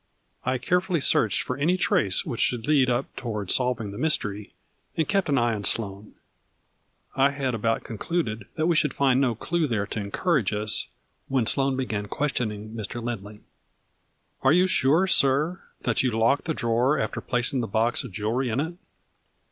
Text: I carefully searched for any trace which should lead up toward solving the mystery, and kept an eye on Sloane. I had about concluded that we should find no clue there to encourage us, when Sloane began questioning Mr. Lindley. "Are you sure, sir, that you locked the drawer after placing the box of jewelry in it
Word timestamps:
I 0.43 0.57
carefully 0.57 0.99
searched 0.99 1.43
for 1.43 1.57
any 1.57 1.77
trace 1.77 2.25
which 2.25 2.39
should 2.41 2.65
lead 2.65 2.89
up 2.89 3.15
toward 3.15 3.51
solving 3.51 3.91
the 3.91 3.99
mystery, 3.99 4.51
and 4.97 5.07
kept 5.07 5.29
an 5.29 5.37
eye 5.37 5.53
on 5.53 5.63
Sloane. 5.63 6.15
I 7.15 7.29
had 7.29 7.53
about 7.53 7.83
concluded 7.83 8.47
that 8.55 8.65
we 8.65 8.75
should 8.75 8.95
find 8.95 9.21
no 9.21 9.35
clue 9.35 9.67
there 9.67 9.85
to 9.85 9.99
encourage 9.99 10.53
us, 10.53 10.87
when 11.27 11.45
Sloane 11.45 11.77
began 11.77 12.07
questioning 12.07 12.73
Mr. 12.73 12.99
Lindley. 12.99 13.41
"Are 14.41 14.51
you 14.51 14.65
sure, 14.65 15.05
sir, 15.05 15.61
that 15.81 16.01
you 16.01 16.09
locked 16.17 16.45
the 16.45 16.55
drawer 16.55 16.97
after 16.97 17.21
placing 17.21 17.59
the 17.61 17.67
box 17.67 18.03
of 18.03 18.11
jewelry 18.11 18.49
in 18.49 18.59
it 18.59 18.73